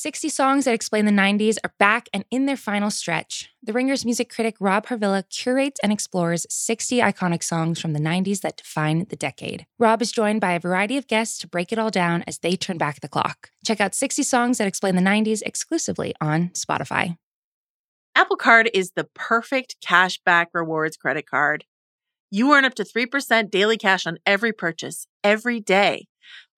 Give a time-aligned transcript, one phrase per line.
[0.00, 3.50] 60 songs that explain the 90s are back and in their final stretch.
[3.62, 8.40] The Ringer's music critic Rob Harvilla curates and explores 60 iconic songs from the 90s
[8.40, 9.66] that define the decade.
[9.78, 12.56] Rob is joined by a variety of guests to break it all down as they
[12.56, 13.50] turn back the clock.
[13.62, 17.18] Check out 60 songs that explain the 90s exclusively on Spotify.
[18.14, 21.66] Apple Card is the perfect cashback rewards credit card.
[22.30, 26.06] You earn up to 3% daily cash on every purchase, every day.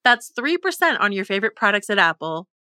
[0.04, 2.46] That's 3% on your favorite products at Apple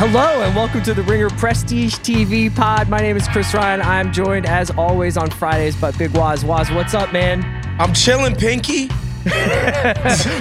[0.00, 2.88] Hello and welcome to the Ringer Prestige TV pod.
[2.88, 3.82] My name is Chris Ryan.
[3.82, 6.42] I'm joined as always on Fridays by Big Wos.
[6.42, 7.44] Wos, what's up, man?
[7.78, 8.88] I'm chilling, Pinky.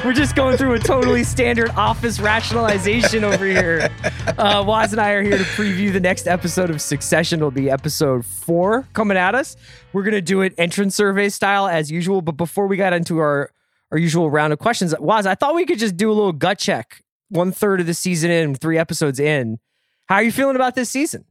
[0.05, 3.89] We're just going through a totally standard office rationalization over here.
[4.37, 7.41] Uh, Wos and I are here to preview the next episode of Succession.
[7.41, 9.57] It'll be episode four coming at us.
[9.91, 12.21] We're going to do it entrance survey style as usual.
[12.21, 13.51] But before we got into our,
[13.91, 16.59] our usual round of questions, Wos, I thought we could just do a little gut
[16.59, 19.59] check one third of the season in, three episodes in.
[20.07, 21.25] How are you feeling about this season?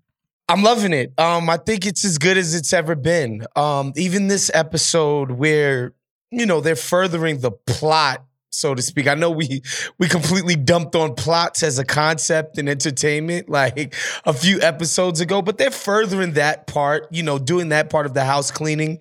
[0.48, 1.12] I'm loving it.
[1.18, 3.44] Um, I think it's as good as it's ever been.
[3.54, 5.92] Um, even this episode where
[6.30, 9.08] you know they're furthering the plot, so to speak.
[9.08, 9.62] I know we
[9.98, 13.94] we completely dumped on plots as a concept in entertainment like
[14.24, 17.08] a few episodes ago, but they're furthering that part.
[17.10, 19.00] You know, doing that part of the house cleaning,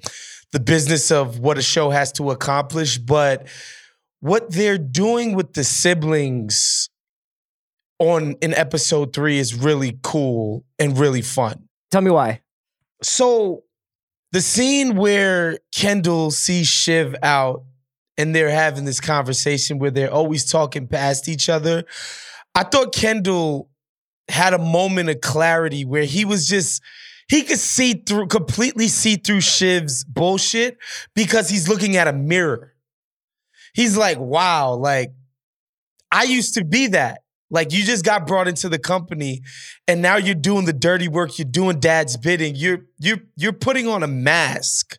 [0.51, 3.47] the business of what a show has to accomplish, but
[4.19, 6.89] what they're doing with the siblings
[7.99, 11.67] on in episode three is really cool and really fun.
[11.91, 12.41] Tell me why.
[13.01, 13.63] So
[14.31, 17.63] the scene where Kendall sees Shiv out
[18.17, 21.85] and they're having this conversation where they're always talking past each other.
[22.55, 23.69] I thought Kendall
[24.29, 26.81] had a moment of clarity where he was just
[27.29, 30.77] he could see through completely see through Shiv's bullshit
[31.13, 32.73] because he's looking at a mirror
[33.77, 35.13] he's like, wow, like
[36.11, 37.21] I used to be that.
[37.49, 39.41] Like you just got brought into the company
[39.87, 42.55] and now you're doing the dirty work, you're doing dad's bidding.
[42.55, 44.97] You're you're you're putting on a mask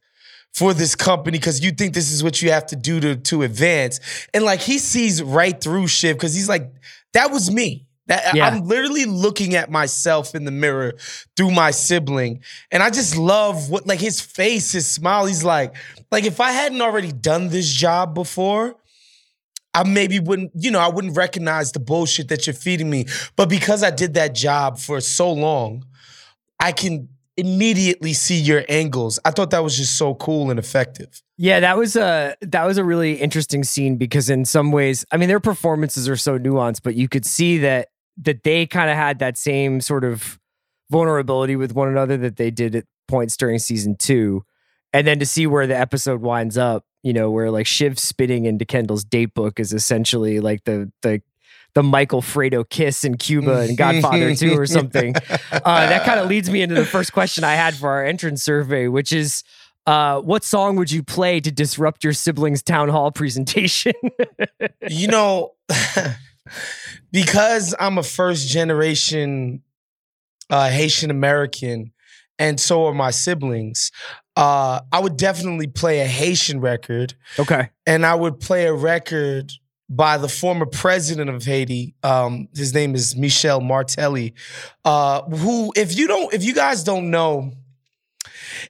[0.54, 3.42] for this company because you think this is what you have to do to to
[3.42, 4.00] advance.
[4.32, 6.72] And like he sees right through Shiv because he's like,
[7.12, 7.87] that was me.
[8.08, 8.48] That yeah.
[8.48, 10.94] I'm literally looking at myself in the mirror
[11.36, 12.40] through my sibling.
[12.70, 15.26] And I just love what like his face, his smile.
[15.26, 15.74] He's like,
[16.10, 18.76] like if I hadn't already done this job before,
[19.74, 23.06] I maybe wouldn't, you know, I wouldn't recognize the bullshit that you're feeding me.
[23.36, 25.84] But because I did that job for so long,
[26.58, 29.20] I can immediately see your angles.
[29.24, 31.22] I thought that was just so cool and effective.
[31.36, 35.18] Yeah, that was a that was a really interesting scene because in some ways, I
[35.18, 37.90] mean, their performances are so nuanced, but you could see that
[38.22, 40.38] that they kind of had that same sort of
[40.90, 44.44] vulnerability with one another that they did at points during season two.
[44.92, 48.46] And then to see where the episode winds up, you know, where like Shiv spitting
[48.46, 51.22] into Kendall's date book is essentially like the the
[51.74, 55.14] the Michael Fredo kiss in Cuba and Godfather 2 or something.
[55.50, 58.42] Uh, that kind of leads me into the first question I had for our entrance
[58.42, 59.42] survey, which is
[59.86, 63.92] uh, what song would you play to disrupt your siblings' town hall presentation?
[64.88, 65.54] you know,
[67.12, 69.62] because I'm a first generation
[70.50, 71.92] uh, Haitian American,
[72.38, 73.90] and so are my siblings.
[74.36, 77.14] Uh, I would definitely play a Haitian record.
[77.38, 77.70] Okay.
[77.86, 79.52] And I would play a record
[79.88, 81.94] by the former president of Haiti.
[82.02, 84.34] Um, his name is Michel Martelly.
[84.84, 87.52] Uh, who, if you don't, if you guys don't know,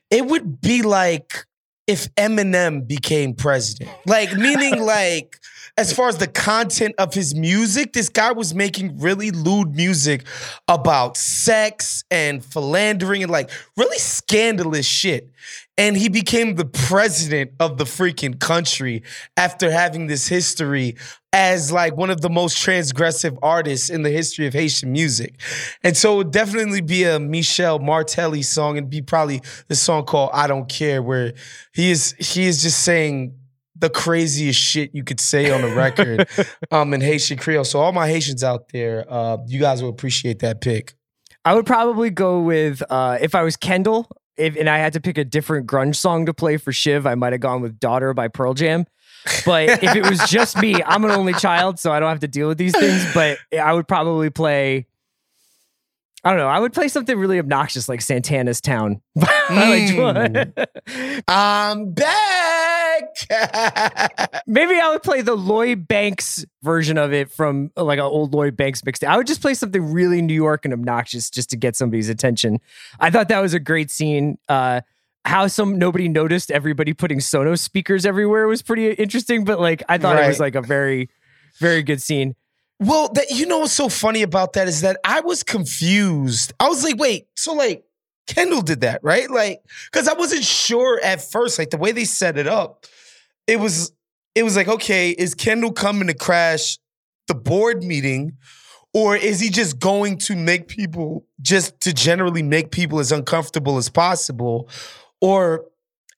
[0.09, 1.45] it would be like
[1.87, 3.91] if Eminem became president.
[4.05, 5.39] Like, meaning like
[5.79, 10.27] as far as the content of his music, this guy was making really lewd music
[10.67, 15.31] about sex and philandering and like really scandalous shit.
[15.77, 19.03] And he became the president of the freaking country
[19.37, 20.97] after having this history
[21.31, 25.39] as like one of the most transgressive artists in the history of Haitian music.
[25.81, 30.03] And so it would definitely be a Michel Martelly song and be probably the song
[30.03, 31.31] called I Don't Care, where
[31.73, 33.38] he is he is just saying
[33.79, 36.27] the craziest shit you could say on the record
[36.71, 37.63] um, in Haitian Creole.
[37.63, 40.95] So all my Haitians out there, uh, you guys will appreciate that pick.
[41.45, 45.01] I would probably go with uh, if I was Kendall, if and I had to
[45.01, 48.13] pick a different grunge song to play for Shiv, I might have gone with "Daughter"
[48.13, 48.85] by Pearl Jam.
[49.45, 52.27] But if it was just me, I'm an only child, so I don't have to
[52.27, 53.05] deal with these things.
[53.13, 54.85] But I would probably play.
[56.23, 56.47] I don't know.
[56.47, 59.01] I would play something really obnoxious like Santana's Town.
[59.17, 60.69] Mm.
[61.27, 62.38] I'm back.
[64.47, 68.33] Maybe I would play the Lloyd Banks version of it from uh, like an old
[68.33, 69.07] Lloyd Banks mixtape.
[69.07, 72.59] I would just play something really New York and obnoxious just to get somebody's attention.
[72.99, 74.37] I thought that was a great scene.
[74.47, 74.81] Uh,
[75.25, 79.97] how some nobody noticed everybody putting Sonos speakers everywhere was pretty interesting, but like I
[79.97, 81.09] thought it was like a very,
[81.59, 82.35] very good scene.
[82.79, 86.53] Well, that you know what's so funny about that is that I was confused.
[86.59, 87.83] I was like, wait, so like
[88.29, 89.29] Kendall did that, right?
[89.29, 92.85] Like, because I wasn't sure at first, like the way they set it up,
[93.47, 93.91] it was
[94.35, 96.77] it was like, okay, is Kendall coming to crash
[97.27, 98.37] the board meeting?
[98.93, 103.77] Or is he just going to make people just to generally make people as uncomfortable
[103.77, 104.69] as possible?
[105.21, 105.65] Or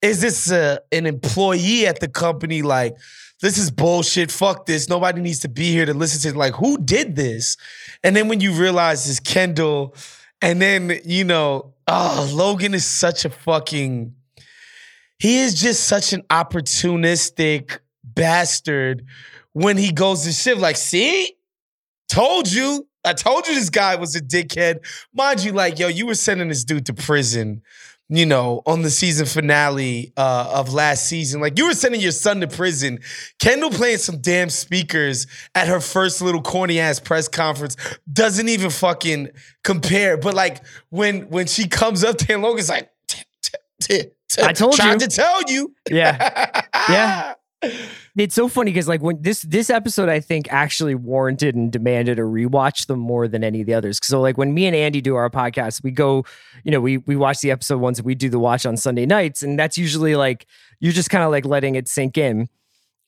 [0.02, 2.98] is this uh, an employee at the company like
[3.40, 6.78] this is bullshit fuck this nobody needs to be here to listen to like who
[6.78, 7.58] did this
[8.04, 9.96] and then when you realize it's kendall
[10.42, 14.14] and then you know oh logan is such a fucking
[15.22, 19.06] he is just such an opportunistic bastard
[19.54, 20.58] when he goes to shit.
[20.58, 21.36] like see?
[22.10, 22.88] Told you.
[23.06, 24.80] I told you this guy was a dickhead.
[25.14, 27.62] Mind you like yo you were sending this dude to prison
[28.14, 31.40] you know, on the season finale uh, of last season.
[31.40, 33.00] Like you were sending your son to prison.
[33.40, 37.78] Kendall playing some damn speakers at her first little corny ass press conference
[38.12, 39.30] doesn't even fucking
[39.64, 40.18] compare.
[40.18, 42.90] But like when when she comes up to him, Logan's like,
[43.90, 45.74] I told tried you." to tell you.
[45.90, 46.62] Yeah.
[46.90, 47.36] Yeah.
[48.18, 52.20] It's so funny because like when this this episode I think actually warranted and demanded
[52.20, 54.00] a rewatch them more than any of the others.
[54.04, 56.26] So like when me and Andy do our podcast, we go,
[56.64, 59.44] you know, we we watch the episode once we do the watch on Sunday nights,
[59.44, 60.46] and that's usually like
[60.80, 62.50] you're just kind of like letting it sink in.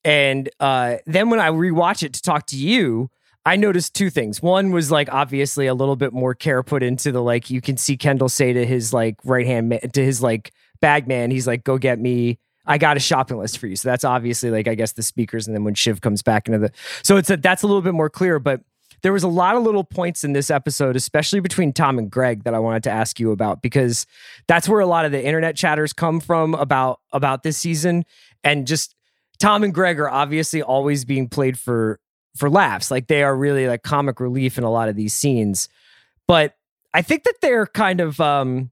[0.05, 3.09] And uh then when I rewatch it to talk to you,
[3.45, 4.41] I noticed two things.
[4.41, 7.75] One was like obviously a little bit more care put into the like you can
[7.75, 11.63] see Kendall say to his like right hand to his like bag man, he's like,
[11.63, 13.75] "Go get me." I got a shopping list for you.
[13.75, 16.59] So that's obviously like I guess the speakers, and then when Shiv comes back into
[16.59, 16.71] the
[17.01, 18.39] so it's a that's a little bit more clear.
[18.39, 18.61] But
[19.01, 22.45] there was a lot of little points in this episode, especially between Tom and Greg,
[22.45, 24.05] that I wanted to ask you about because
[24.47, 28.05] that's where a lot of the internet chatters come from about about this season,
[28.43, 28.95] and just
[29.39, 31.99] Tom and Greg are obviously always being played for
[32.35, 32.89] for laughs.
[32.89, 35.67] Like they are really like comic relief in a lot of these scenes.
[36.27, 36.55] But
[36.93, 38.71] I think that they're kind of um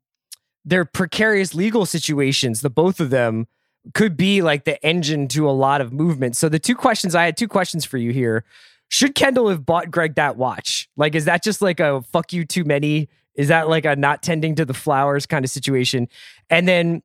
[0.64, 3.48] their precarious legal situations, the both of them
[3.94, 6.36] could be like the engine to a lot of movement.
[6.36, 8.44] So the two questions I had two questions for you here.
[8.90, 10.90] Should Kendall have bought Greg that watch?
[10.98, 13.10] Like, is that just like a fuck you too many?
[13.36, 16.10] Is that like a not tending to the flowers kind of situation?
[16.50, 17.02] And then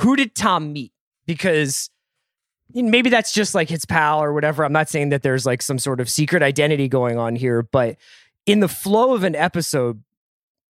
[0.00, 0.92] who did Tom meet?
[1.26, 1.90] Because
[2.72, 4.64] maybe that's just like his pal or whatever.
[4.64, 7.96] I'm not saying that there's like some sort of secret identity going on here, but
[8.46, 10.02] in the flow of an episode,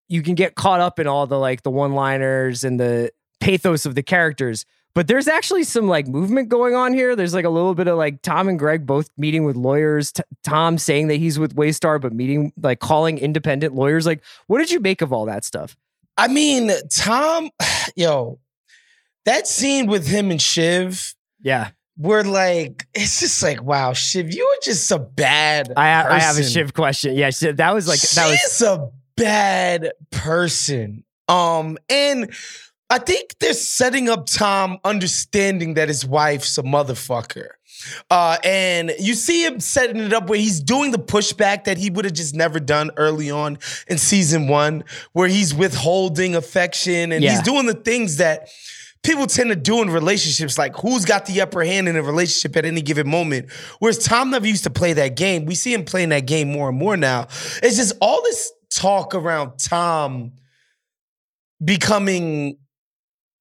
[0.09, 3.87] you can get caught up in all the like the one liners and the pathos
[3.87, 4.67] of the characters.
[4.95, 7.15] But there's actually some like movement going on here.
[7.15, 10.13] There's like a little bit of like Tom and Greg both meeting with lawyers.
[10.13, 14.05] T- Tom saying that he's with Waystar, but meeting like calling independent lawyers.
[14.05, 15.77] Like, what did you make of all that stuff?
[16.17, 17.51] I mean, Tom,
[17.97, 18.41] yo,
[19.27, 24.45] that scene with him and Shiv, Yeah, We're like, it's just like, wow, Shiv, you
[24.45, 25.73] are just a bad.
[25.77, 27.15] I, ha- I have a shiv question.
[27.15, 31.05] Yeah, Shiv, that was like that was She's a bad person.
[31.29, 32.33] Um, and
[32.91, 37.51] I think they're setting up Tom understanding that his wife's a motherfucker.
[38.11, 41.89] Uh, and you see him setting it up where he's doing the pushback that he
[41.89, 47.25] would have just never done early on in season one, where he's withholding affection and
[47.25, 48.49] he's doing the things that
[49.03, 52.57] people tend to do in relationships, like who's got the upper hand in a relationship
[52.57, 53.51] at any given moment.
[53.79, 55.47] Whereas Tom never used to play that game.
[55.47, 57.29] We see him playing that game more and more now.
[57.63, 60.33] It's just all this talk around Tom
[61.65, 62.59] becoming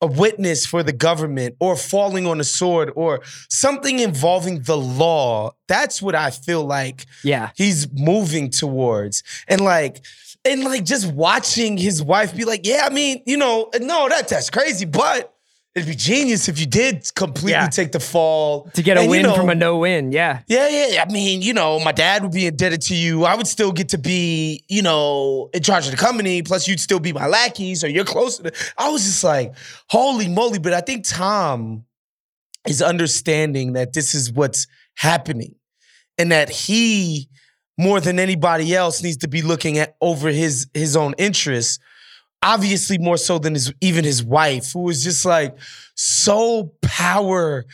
[0.02, 5.52] a witness for the government or falling on a sword or something involving the law.
[5.68, 7.50] That's what I feel like Yeah.
[7.56, 9.24] he's moving towards.
[9.48, 10.02] And like,
[10.46, 14.30] and like just watching his wife be like, yeah, I mean, you know, no, that
[14.30, 15.34] that's crazy, but
[15.80, 17.68] it'd be genius if you did completely Yeah.
[17.70, 20.12] take the fall To get a And, you win know, from a no win.
[20.12, 20.42] Yeah.
[20.48, 21.04] yeah, yeah.
[21.08, 23.26] I mean, you know, my dad would be indebted to you.
[23.26, 26.42] I would still get to be, you know, in charge of the company.
[26.44, 28.52] Plus, you'd still be my lackey, so you're closer to.
[28.78, 29.54] I was just like,
[29.90, 30.60] holy moly!
[30.60, 31.86] But I think Tom
[32.68, 35.56] is understanding that this is what's happening,
[36.18, 37.30] and that he,
[37.78, 41.80] more than anybody else, needs to be looking at over his his own interests.
[42.42, 45.58] Obviously, more so than his even his wife, who was just like
[45.96, 47.66] so power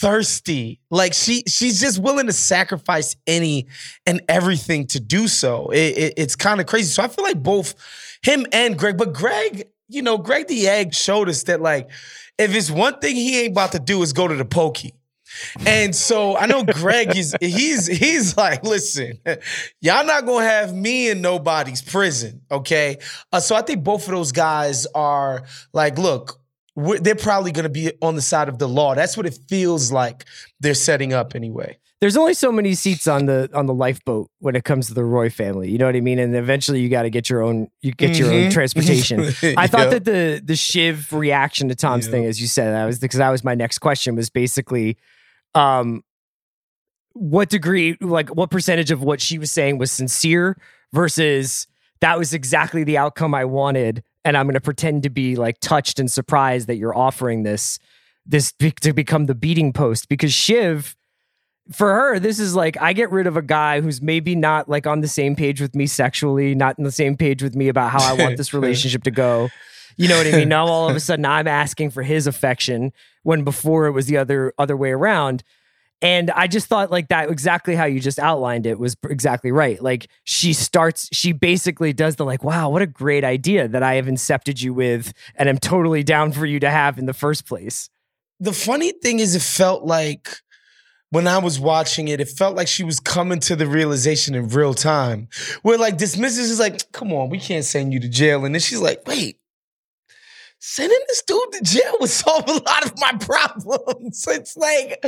[0.00, 0.80] thirsty.
[0.90, 3.66] Like she she's just willing to sacrifice any
[4.06, 5.70] and everything to do so.
[5.70, 6.90] It- it- it's kind of crazy.
[6.90, 7.74] So I feel like both
[8.22, 11.90] him and Greg, but Greg, you know, Greg the Egg showed us that like
[12.38, 14.94] if it's one thing he ain't about to do is go to the pokey.
[15.66, 19.18] And so I know Greg is he's he's like, listen,
[19.80, 22.98] y'all not gonna have me in nobody's prison, okay?
[23.32, 26.40] Uh, so I think both of those guys are like, look,
[26.76, 28.94] we're, they're probably gonna be on the side of the law.
[28.94, 30.24] That's what it feels like
[30.60, 31.78] they're setting up anyway.
[32.00, 35.04] There's only so many seats on the on the lifeboat when it comes to the
[35.04, 35.70] Roy family.
[35.70, 36.18] You know what I mean?
[36.18, 38.52] And eventually you got to get your own you get your own Mhm.
[38.52, 39.20] transportation.
[39.56, 39.90] I thought Yeah.
[39.90, 42.10] that the the Shiv reaction to Tom's Yeah.
[42.10, 44.98] thing, as you said, that was because that was my next question was basically,
[45.54, 46.02] um,
[47.14, 50.56] what degree, like what percentage of what she was saying was sincere
[50.92, 51.66] versus
[52.00, 55.58] that was exactly the outcome I wanted, and I'm going to pretend to be like
[55.60, 57.78] touched and surprised that you're offering this
[58.26, 60.96] this be- to become the beating post because Shiv.
[61.72, 64.86] For her, this is like I get rid of a guy who's maybe not like
[64.86, 67.90] on the same page with me sexually, not on the same page with me about
[67.90, 69.48] how I want this relationship to go.
[69.96, 70.48] You know what I mean?
[70.48, 74.16] Now all of a sudden I'm asking for his affection when before it was the
[74.16, 75.42] other other way around.
[76.02, 79.80] And I just thought like that exactly how you just outlined it was exactly right.
[79.82, 83.94] Like she starts, she basically does the like, wow, what a great idea that I
[83.94, 87.46] have incepted you with and I'm totally down for you to have in the first
[87.46, 87.88] place.
[88.38, 90.28] the funny thing is, it felt like
[91.10, 94.48] when I was watching it, it felt like she was coming to the realization in
[94.48, 95.28] real time.
[95.62, 98.44] Where like dismisses is like, come on, we can't send you to jail.
[98.44, 99.38] And then she's like, wait,
[100.66, 104.26] sending this dude to jail would solve a lot of my problems.
[104.34, 104.98] It's like,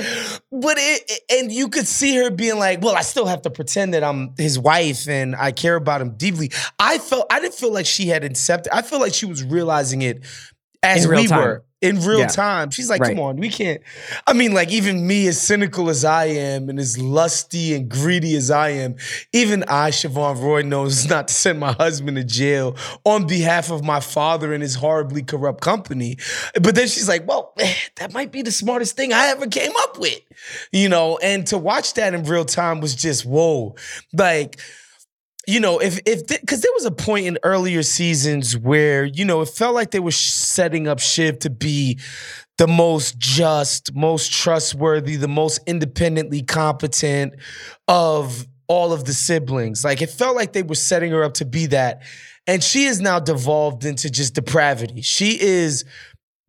[0.52, 3.94] but it, and you could see her being like, well, I still have to pretend
[3.94, 6.52] that I'm his wife and I care about him deeply.
[6.78, 8.72] I felt, I didn't feel like she had accepted.
[8.75, 10.25] I feel like she was realizing it
[10.82, 11.40] as we time.
[11.40, 12.26] were in real Yeah.
[12.28, 12.71] time.
[12.71, 13.14] She's like, Right.
[13.14, 13.83] come on, we can't.
[14.26, 18.35] I mean, like, even me, as cynical as I am and as lusty and greedy
[18.35, 18.97] as I am,
[19.33, 23.85] even I, Siobhan Roy, knows not to send my husband to jail on behalf of
[23.85, 26.16] my father and his horribly corrupt company.
[26.54, 27.54] But then she's like, well,
[27.97, 30.21] that might be the smartest thing I ever came up with,
[30.73, 31.18] you know?
[31.18, 33.76] And to watch that in real time was just, whoa.
[34.14, 34.59] Like,
[35.47, 39.43] you know, if if because there was a point in earlier seasons where you know
[39.43, 42.00] it felt like they were sh- setting up Shiv to be
[42.59, 47.35] the most just, most trustworthy, the most independently competent
[47.87, 49.85] of all of the siblings.
[49.85, 52.03] Like it felt like they were setting her up to be that,
[52.49, 55.00] and she is now devolved into just depravity.
[55.03, 55.85] She is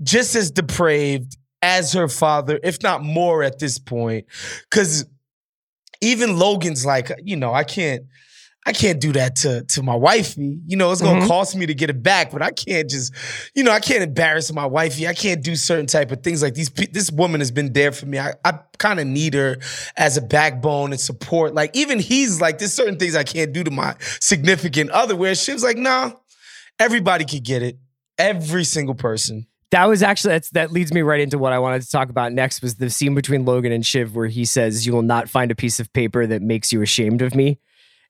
[0.02, 4.26] just as depraved as her father, if not more at this point,
[4.72, 5.06] because
[6.02, 8.04] even Logan's like, you know, I can't.
[8.68, 10.60] I can't do that to to my wifey.
[10.68, 11.28] You know, it's gonna Mhm.
[11.28, 13.14] cost me to get it back, but I can't just,
[13.56, 15.08] you know, I can't embarrass my wifey.
[15.08, 16.70] I can't do certain type of things like these.
[16.92, 18.20] This woman has been there for me.
[18.20, 19.56] I, I kind of need her
[19.96, 21.56] as a backbone and support.
[21.56, 25.16] Like even he's like, there's certain things I can't do to my significant other.
[25.16, 26.12] Where she was like, nah,
[26.78, 27.78] everybody could get it.
[28.18, 29.48] Every single person.
[29.72, 32.34] That was actually that's that leads me right into what I wanted to talk about
[32.34, 35.52] next was the scene between Logan and Shiv where he says, You will not find
[35.52, 37.60] a piece of paper that makes you ashamed of me.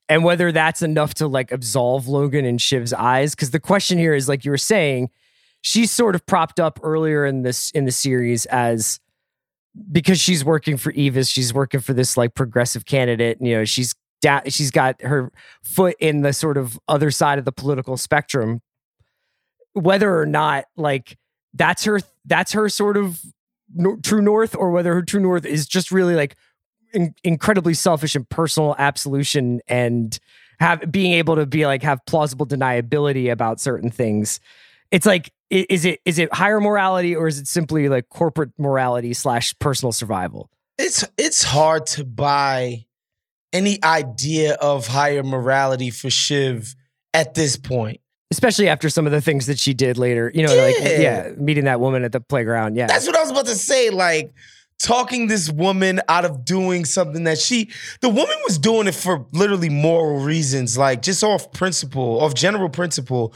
[0.09, 3.35] And whether that's enough to like absolve Logan in Shiv's eyes.
[3.35, 5.09] Because the question here is like you were saying,
[5.61, 8.99] she's sort of propped up earlier in this in the series as
[9.91, 13.37] because she's working for Eavis, she's working for this like progressive candidate.
[13.39, 15.31] And, You know, she's da- she's got her
[15.63, 18.61] foot in the sort of other side of the political spectrum.
[19.73, 21.17] Whether or not like
[21.53, 23.21] that's her that's her sort of
[23.75, 26.35] no, true north, or whether her true north is just really like
[26.93, 30.17] in- incredibly selfish and personal absolution and
[30.59, 34.39] have being able to be like have plausible deniability about certain things.
[34.91, 39.13] It's like is it is it higher morality or is it simply like corporate morality
[39.13, 40.49] slash personal survival?
[40.77, 42.85] It's it's hard to buy
[43.53, 46.75] any idea of higher morality for Shiv
[47.13, 48.01] at this point.
[48.31, 50.29] especially after some of the things that she did later.
[50.35, 50.99] You know, like Yeah.
[50.99, 52.75] yeah, meeting that woman at the playground.
[52.75, 53.89] Yeah, That's what I was about to say.
[53.89, 54.33] Like
[54.79, 57.69] talking this woman out of doing something that she,
[58.01, 62.69] the woman was doing it for literally moral reasons, like just off principle, off general
[62.69, 63.33] principle.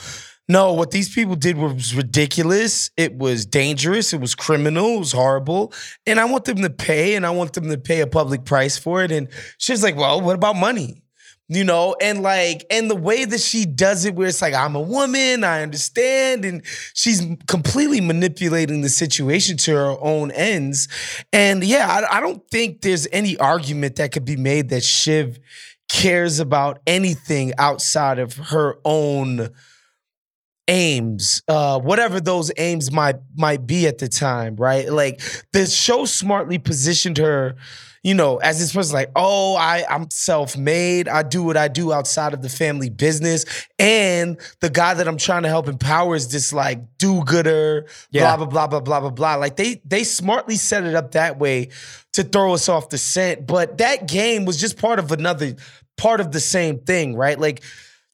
[0.47, 2.91] No, what these people did was ridiculous.
[2.97, 4.11] It was dangerous.
[4.11, 4.95] It was criminal.
[4.95, 5.73] It was horrible.
[6.05, 8.77] And I want them to pay, and I want them to pay a public price
[8.77, 9.11] for it.
[9.11, 9.29] And
[9.59, 11.03] she's like, well, what about money?
[11.51, 14.73] You know and like and the way that she does it where it's like i'm
[14.73, 20.87] a woman i understand and she's completely manipulating the situation to her own ends.
[21.33, 25.39] And yeah i, I don't think there's any argument that could be made that shiv
[25.89, 29.49] cares about anything outside of her own
[30.67, 35.19] aims uh whatever those aims might might be at the time right like
[35.53, 37.55] the show smartly positioned her
[38.03, 41.07] you know, as this person, like, oh, I, I'm self-made.
[41.07, 43.45] I do what I do outside of the family business.
[43.77, 48.35] And the guy that I'm trying to help empower is this like do-gooder, Yeah.
[48.35, 49.35] blah, blah, blah, blah, blah, blah, blah.
[49.35, 51.69] Like they they smartly set it up that way
[52.13, 53.45] to throw us off the scent.
[53.45, 55.53] But that game was just part of another
[55.95, 57.39] part of the same thing, right?
[57.39, 57.61] Like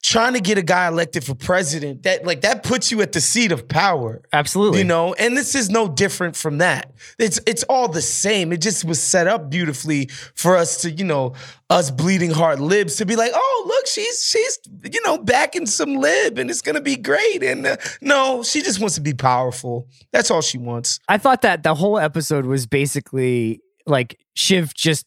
[0.07, 3.19] trying to get a guy elected for president, that like that puts you at the
[3.19, 4.21] seat of power.
[4.31, 4.79] absolutely.
[4.79, 6.93] You know, and this is no different from that.
[7.19, 8.53] It's it's all the same.
[8.53, 11.33] It just was set up beautifully for us to, you know,
[11.69, 14.59] us bleeding heart libs to be like, oh, look, she's she's
[14.93, 17.43] you know backing some lib, and it's gonna be great.
[17.43, 19.89] And uh, no, she just wants to be powerful.
[20.13, 20.99] That's all she wants.
[21.09, 25.05] I thought that the whole episode was basically like Shiv just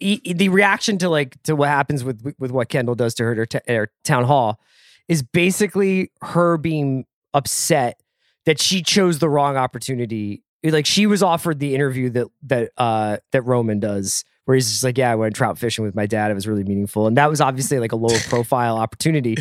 [0.00, 3.68] the reaction to like to what happens with with what Kendall does to her at
[3.68, 4.60] her, town hall
[5.08, 7.04] is basically her being
[7.34, 8.00] upset
[8.46, 10.42] that she chose the wrong opportunity.
[10.64, 14.84] Like she was offered the interview that that uh that Roman does where he's just
[14.84, 16.30] like, yeah, I went trout fishing with my dad.
[16.30, 19.36] It was really meaningful, and that was obviously like a lower profile opportunity.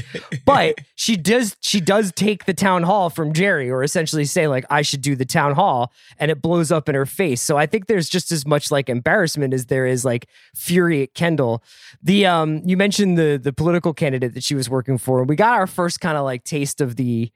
[0.45, 4.65] But she does she does take the town hall from Jerry, or essentially say like,
[4.69, 7.41] I should do the town hall, and it blows up in her face.
[7.41, 11.13] So I think there's just as much like embarrassment as there is like fury at
[11.13, 11.63] Kendall.
[12.01, 15.35] The um, you mentioned the the political candidate that she was working for, and we
[15.35, 17.31] got our first kind of like taste of the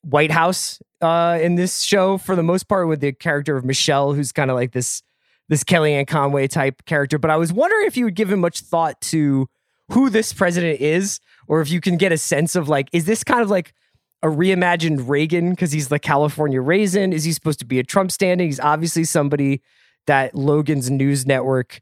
[0.00, 4.14] White House uh, in this show for the most part with the character of Michelle,
[4.14, 5.02] who's kind of like this
[5.48, 7.18] this Kellyanne Conway type character.
[7.18, 9.48] But I was wondering if you would give him much thought to
[9.90, 13.22] who this president is, or if you can get a sense of like, is this
[13.24, 13.74] kind of like
[14.22, 17.12] a reimagined Reagan because he's the California raisin?
[17.12, 18.48] Is he supposed to be a Trump standing?
[18.48, 19.60] He's obviously somebody
[20.06, 21.80] that Logan's news network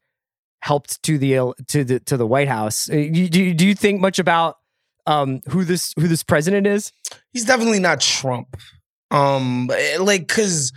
[0.60, 2.88] helped to the to the to the White House.
[2.90, 4.58] Uh, Do you, do you think much about
[5.06, 6.92] um, who this who this president is?
[7.32, 8.56] He's definitely not Trump.
[9.10, 10.72] Um, eh, like, cause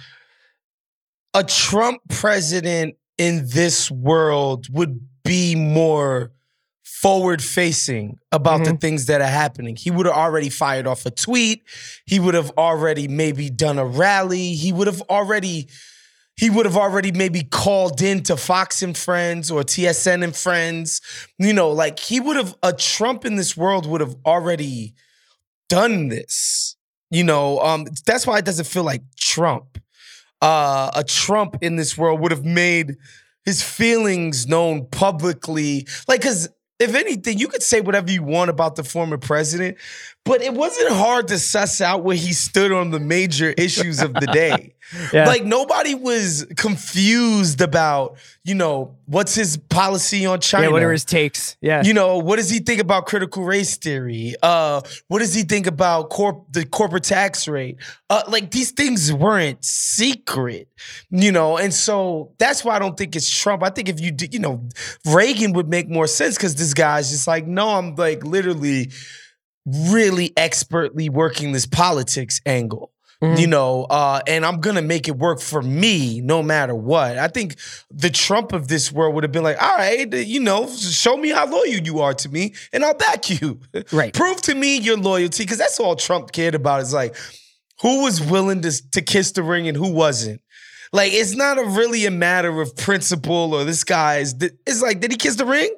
[1.35, 6.31] a Trump president in this world would be more
[6.83, 9.75] forward facing about the things that are happening.
[9.75, 11.63] He would have already fired off a tweet.
[12.05, 14.53] He would have already maybe done a rally.
[14.53, 15.67] He would have already
[16.37, 21.01] he would have already maybe called in to Fox and Friends or ATN and Friends.
[21.37, 24.95] You know, like he would have a Trump in this world would have already
[25.69, 26.75] done this.
[27.11, 29.77] You know, um, that's why it doesn't feel like Trump.
[30.41, 32.95] Uh, a Trump in this world would have made
[33.45, 35.87] his feelings known publicly.
[36.07, 39.77] Like, because if anything, you could say whatever you want about the former president,
[40.25, 44.13] but it wasn't hard to suss out where he stood on the major issues of
[44.13, 44.73] the day.
[45.11, 45.25] Yeah.
[45.25, 50.67] Like nobody was confused about, you know, what's his policy on China.
[50.67, 51.57] Yeah, what are his takes?
[51.59, 51.81] Yeah.
[51.83, 54.35] You know, what does he think about critical race theory?
[54.43, 57.77] Uh, what does he think about corp the corporate tax rate?
[58.11, 60.67] Uh, like these things weren't secret,
[61.09, 63.63] you know, and so that's why I don't think it's Trump.
[63.63, 64.69] I think if you did, you know,
[65.03, 68.91] Reagan would make more sense because this guy's just like, no, I'm like literally
[69.65, 72.91] really expertly working this politics angle.
[73.21, 77.17] You know, uh, and I'm gonna make it work for me no matter what.
[77.17, 77.55] I think
[77.89, 81.29] the Trump of this world would have been like, all right, you know, show me
[81.29, 83.61] how loyal you are to me, and I'll back you.
[83.91, 84.13] Right.
[84.13, 86.81] Prove to me your loyalty, because that's all Trump cared about.
[86.83, 87.15] Is like,
[87.81, 90.41] who was willing to to kiss the ring and who wasn't.
[90.91, 94.35] Like, it's not a really a matter of principle or this guy's.
[94.67, 95.73] It's like, did he kiss the ring?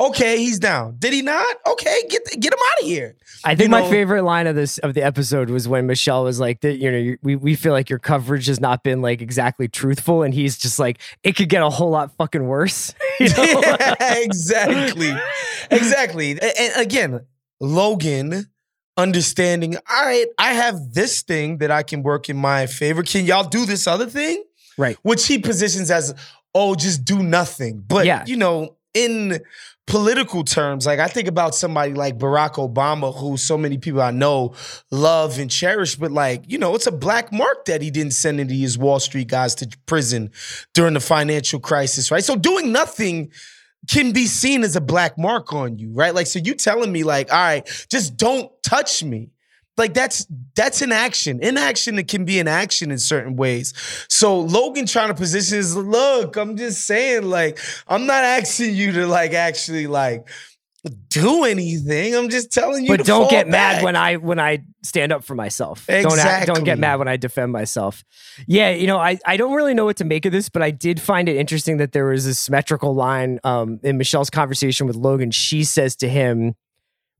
[0.00, 0.94] Okay, he's down.
[1.00, 1.44] Did he not?
[1.66, 3.16] Okay, get get him out of here.
[3.44, 6.22] I think You my know- favorite line of this of the episode was when Michelle
[6.22, 9.02] was like, that you know, you- we we feel like your coverage has not been
[9.02, 12.94] like exactly truthful, and he's just like, it could get a whole lot fucking worse.
[13.20, 13.44] You know?
[13.68, 15.12] Yeah, exactly.
[15.72, 16.30] Exactly.
[16.40, 17.20] And again,
[17.60, 18.46] Logan
[18.96, 23.02] understanding, all right, I have this thing that I can work in my favor.
[23.02, 24.42] Can y'all do this other thing?
[24.76, 24.96] Right.
[25.02, 26.14] Which he positions as,
[26.54, 27.82] oh, just do nothing.
[27.86, 28.24] But, Yeah.
[28.26, 29.40] you know, in
[29.88, 34.10] political terms, like I think about somebody like Barack Obama, who so many people I
[34.10, 34.54] know
[34.90, 38.38] love and cherish, but like, you know, it's a black mark that he didn't send
[38.38, 40.30] any of his Wall Street guys to prison
[40.74, 42.22] during the financial crisis, right?
[42.22, 43.32] So doing nothing
[43.88, 46.14] can be seen as a black mark on you, right?
[46.14, 49.30] Like, so you telling me, like, all right, just don't touch me.
[49.78, 51.38] Like that's that's an action.
[51.40, 53.72] Inaction can be an action in certain ways.
[54.08, 58.92] So Logan trying to position is look, I'm just saying, like, I'm not asking you
[58.92, 60.28] to like actually like
[61.08, 62.14] do anything.
[62.14, 62.96] I'm just telling you.
[62.96, 63.76] But don't get back.
[63.76, 65.88] mad when I when I stand up for myself.
[65.88, 66.16] Exactly.
[66.16, 68.04] Don't act, don't get mad when I defend myself.
[68.46, 70.70] Yeah, you know, I, I don't really know what to make of this, but I
[70.70, 74.96] did find it interesting that there was a symmetrical line um, in Michelle's conversation with
[74.96, 75.30] Logan.
[75.30, 76.54] She says to him,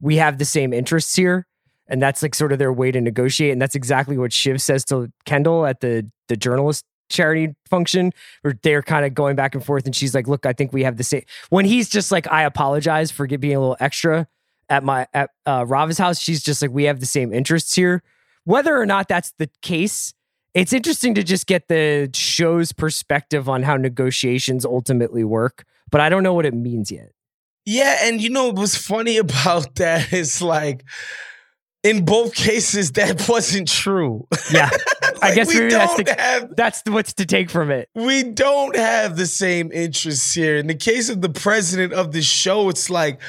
[0.00, 1.47] "We have the same interests here."
[1.88, 3.53] And that's like sort of their way to negotiate.
[3.53, 8.55] And that's exactly what Shiv says to Kendall at the the journalist charity function where
[8.62, 10.98] they're kind of going back and forth and she's like look i think we have
[10.98, 14.27] the same when he's just like i apologize for being a little extra
[14.68, 18.03] at my at uh rava's house she's just like we have the same interests here
[18.44, 20.12] whether or not that's the case
[20.53, 26.11] it's interesting to just get the show's perspective on how negotiations ultimately work but i
[26.11, 27.12] don't know what it means yet
[27.64, 30.85] Yeah, and you know what's funny about that is like
[31.82, 34.26] in both cases that wasn't true.
[34.52, 34.70] yeah
[35.22, 39.16] i guess we that's the, have that's what's to take from it we don't have
[39.16, 40.56] the same interests here.
[40.56, 43.20] In the case of the president of the show, it's like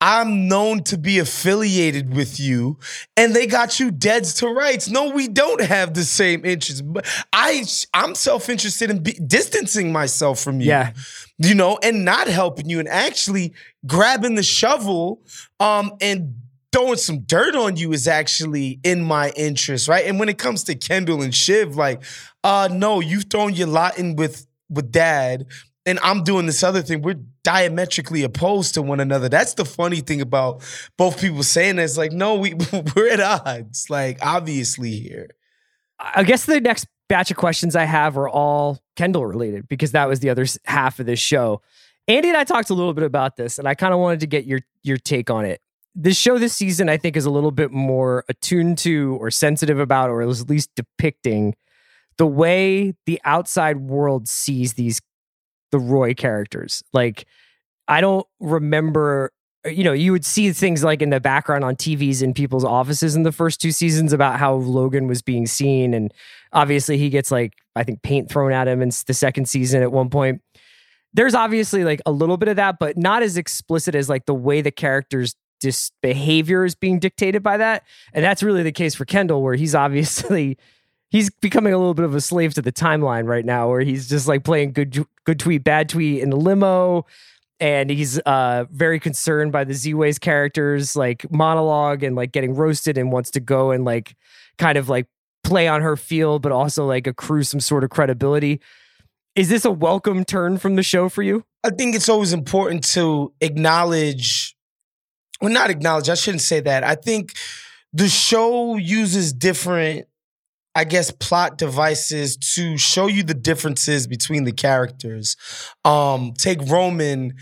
[0.00, 2.78] I'm known to be affiliated with you,
[3.16, 4.88] and they got you deads to rights.
[4.88, 6.82] No, we don't have the same interests.
[6.82, 7.64] But I,
[7.94, 10.68] I'm self-interested in be, distancing myself from you.
[10.68, 10.92] Yeah.
[11.38, 13.54] you know, and not helping you, and actually
[13.86, 15.22] grabbing the shovel,
[15.60, 16.34] um, and
[16.74, 20.06] throwing some dirt on you is actually in my interest, right?
[20.06, 22.02] And when it comes to Kendall and Shiv, like,
[22.42, 25.46] uh, no, you've thrown your lot in with with dad,
[25.86, 27.02] and I'm doing this other thing.
[27.02, 29.28] We're diametrically opposed to one another.
[29.28, 30.62] That's the funny thing about
[30.96, 31.96] both people saying this.
[31.96, 32.54] Like, no, we
[32.96, 33.88] we're at odds.
[33.88, 35.30] Like, obviously here.
[36.00, 40.08] I guess the next batch of questions I have are all Kendall related because that
[40.08, 41.62] was the other half of this show.
[42.08, 44.26] Andy and I talked a little bit about this, and I kind of wanted to
[44.26, 45.60] get your your take on it.
[45.94, 49.78] This show this season, I think, is a little bit more attuned to or sensitive
[49.78, 51.54] about, or at least depicting
[52.16, 55.00] the way the outside world sees these
[55.70, 56.82] the Roy characters.
[56.92, 57.26] Like,
[57.88, 59.32] I don't remember.
[59.66, 63.16] You know, you would see things like in the background on TVs in people's offices
[63.16, 66.12] in the first two seasons about how Logan was being seen, and
[66.52, 69.90] obviously he gets like I think paint thrown at him in the second season at
[69.90, 70.42] one point.
[71.14, 74.34] There's obviously like a little bit of that, but not as explicit as like the
[74.34, 77.84] way the characters dis- behavior is being dictated by that.
[78.12, 80.58] And that's really the case for Kendall, where he's obviously
[81.10, 84.08] he's becoming a little bit of a slave to the timeline right now, where he's
[84.08, 87.06] just like playing good good tweet, bad tweet in the limo.
[87.60, 92.98] And he's uh, very concerned by the Z-Ways characters like monologue and like getting roasted
[92.98, 94.16] and wants to go and like
[94.58, 95.06] kind of like
[95.44, 98.60] play on her field, but also like accrue some sort of credibility.
[99.34, 101.44] Is this a welcome turn from the show for you?
[101.64, 104.43] I think it's always important to acknowledge,
[105.44, 106.82] well, not acknowledge, I shouldn't say that.
[106.84, 107.34] I think
[107.92, 110.06] the show uses different,
[110.74, 115.36] I guess, plot devices to show you the differences between the characters.
[115.84, 117.34] Um, take Roman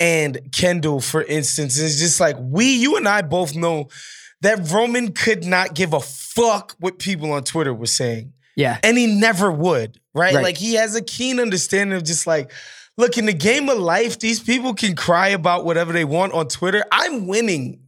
[0.00, 1.78] and Kendall, for instance.
[1.78, 3.88] It's just like we, you and I both know
[4.40, 8.78] that Roman could not give a fuck what people on Twitter were saying Yeah.
[8.84, 10.32] and he never would, right?
[10.34, 10.44] Right.
[10.44, 12.52] Like he has a keen understanding of just like,
[12.98, 16.48] look, in the game of life, these people can cry about whatever they want on
[16.48, 16.84] Twitter.
[16.92, 17.80] I'm winning.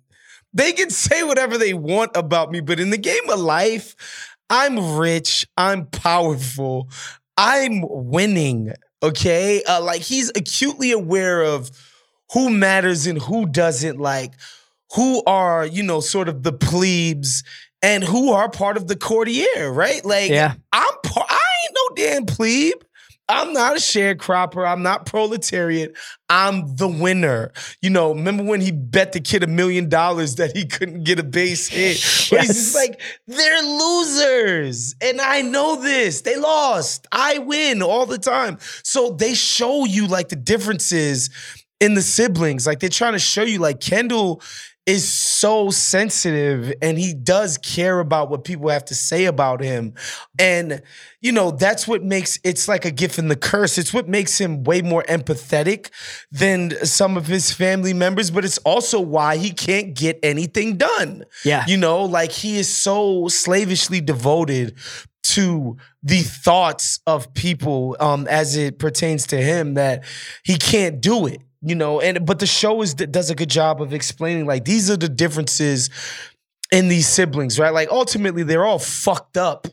[0.54, 3.94] They can say whatever they want about me, but in the game of life,
[4.48, 6.88] I'm rich, I'm powerful,
[7.36, 8.72] I'm winning.
[9.02, 11.70] Okay, uh, like he's acutely aware of
[12.32, 13.98] who matters and who doesn't.
[13.98, 14.32] Like
[14.94, 17.44] who are you know sort of the plebes
[17.80, 20.04] and who are part of the courtier, right?
[20.04, 20.54] Like Yeah.
[20.72, 22.82] I'm par- I ain't no damn plebe.
[23.30, 24.66] I'm not a sharecropper.
[24.68, 25.96] I'm not proletariat.
[26.28, 27.52] I'm the winner.
[27.80, 31.18] You know, remember when he bet the kid a million dollars that he couldn't get
[31.20, 31.96] a base hit?
[32.30, 32.74] But He's just Yes.
[32.74, 34.94] like, they're losers.
[35.00, 36.22] And I know this.
[36.22, 37.06] They lost.
[37.12, 38.58] I win all the time.
[38.82, 41.30] So they show you like the differences
[41.80, 42.66] in the siblings.
[42.66, 44.42] Like they're trying to show you, like, Kendall
[44.90, 49.94] is so sensitive and he does care about what people have to say about him.
[50.37, 50.83] And,
[51.20, 53.79] you know, that's what makes it's like a gift and the curse.
[53.79, 55.90] It's what makes him way more empathetic
[56.33, 61.24] than some of his family members, but it's also why he can't get anything done.
[61.44, 61.64] Yeah.
[61.68, 64.74] You know, like he is so slavishly devoted
[65.22, 70.03] to the thoughts of people um, as it pertains to him that
[70.42, 71.42] he can't do it.
[71.62, 74.90] You know, and but the show is does a good job of explaining like these
[74.90, 75.90] are the differences
[76.72, 77.72] in these siblings, right?
[77.72, 79.66] Like ultimately they're all fucked up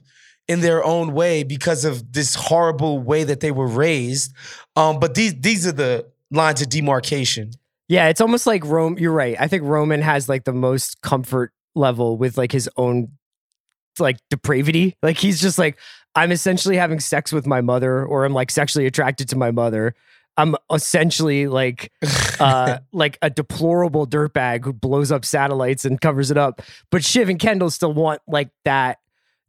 [0.48, 4.34] in their own way because of this horrible way that they were raised.
[4.76, 7.52] Um, but these these are the lines of demarcation.
[7.88, 8.98] Yeah, it's almost like Rome.
[8.98, 9.38] You're right.
[9.40, 13.10] I think Roman has like the most comfort level with like his own
[14.00, 14.96] like depravity.
[15.02, 15.78] Like he's just like,
[16.16, 19.96] I'm essentially having sex with my mother, or I'm like sexually attracted to my mother.
[20.38, 21.92] I'm essentially like
[22.40, 26.62] uh like a deplorable dirtbag who blows up satellites and covers it up.
[26.92, 29.00] But Shiv and Kendall still want like that.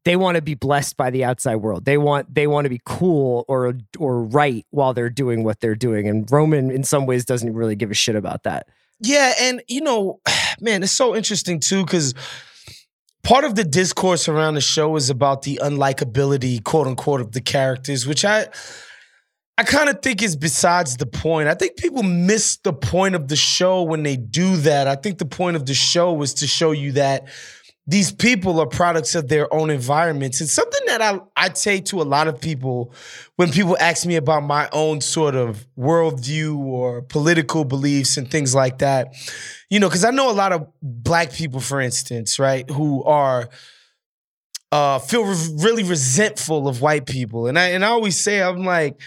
[0.05, 1.85] They want to be blessed by the outside world.
[1.85, 5.75] They want they want to be cool or or right while they're doing what they're
[5.75, 6.09] doing.
[6.09, 8.69] And Roman in some ways doesn't really give a shit about that.
[9.01, 10.21] Yeah, and you know,
[10.61, 12.15] man, it's so interesting too because
[13.23, 17.43] part of the discourse around the show is about the unlikability, quote unquote, of the
[17.43, 18.49] characters, which I
[19.59, 21.49] I kind of think is besides the point.
[21.49, 24.87] I think people miss the point of the show when they do that.
[24.87, 27.27] I think the point of the show was to show you that
[27.85, 30.41] these people are products of their own environments.
[30.41, 32.95] It's something that I, I say to a lot of people
[33.35, 38.55] when people ask me about my own sort of worldview or political beliefs and things
[38.55, 39.13] like that.
[39.71, 43.49] You know, because I know a lot of black people, for instance, right, who are
[44.71, 48.65] uh, feel re- really resentful of white people, and I and I always say I'm
[48.65, 49.01] like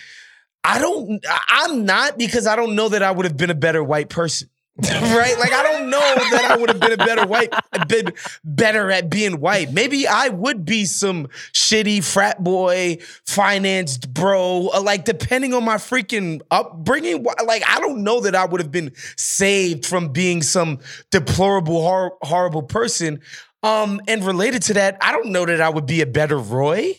[0.64, 3.84] I don't, I'm not because I don't know that I would have been a better
[3.84, 4.50] white person.
[4.90, 5.38] right?
[5.38, 7.54] Like I don't know that I would have been a better white,
[7.88, 9.72] been better at being white.
[9.74, 12.98] Maybe I would be some shitty frat boy,
[13.28, 14.70] financed bro.
[14.74, 18.72] Uh, like depending on my freaking upbringing, like I don't know that I would have
[18.72, 20.80] been saved from being some
[21.12, 23.20] deplorable, hor- horrible person.
[23.64, 26.96] Um, and related to that, I don't know that I would be a better Roy.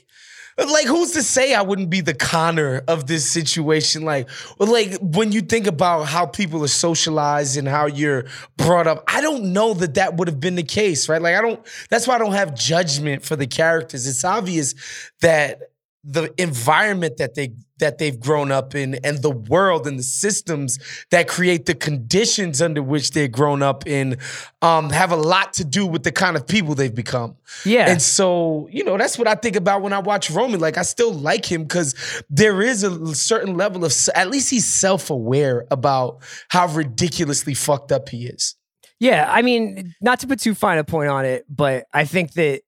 [0.58, 4.02] Like, who's to say I wouldn't be the Connor of this situation?
[4.02, 9.02] Like, like when you think about how people are socialized and how you're brought up,
[9.06, 11.22] I don't know that that would have been the case, right?
[11.22, 11.60] Like, I don't.
[11.88, 14.06] That's why I don't have judgment for the characters.
[14.06, 14.74] It's obvious
[15.20, 15.71] that
[16.04, 20.78] the environment that they that they've grown up in and the world and the systems
[21.10, 24.16] that create the conditions under which they're grown up in
[24.62, 27.36] um, have a lot to do with the kind of people they've become.
[27.64, 27.90] Yeah.
[27.90, 30.60] And so, you know, that's what I think about when I watch Roman.
[30.60, 34.66] Like I still like him because there is a certain level of at least he's
[34.66, 38.54] self-aware about how ridiculously fucked up he is.
[39.00, 42.34] Yeah, I mean, not to put too fine a point on it, but I think
[42.34, 42.62] that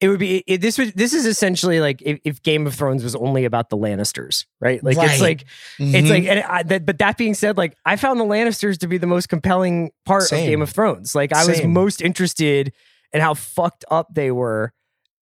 [0.00, 3.02] it would be it, this was this is essentially like if, if, Game of Thrones
[3.02, 4.82] was only about the Lannisters, right?
[4.82, 5.10] Like right.
[5.10, 5.44] it's like
[5.78, 5.94] mm-hmm.
[5.94, 8.88] it's like and I, that, but that being said, like I found the Lannisters to
[8.88, 10.44] be the most compelling part Same.
[10.44, 11.14] of Game of Thrones.
[11.14, 11.50] Like I Same.
[11.50, 12.72] was most interested
[13.12, 14.72] in how fucked up they were,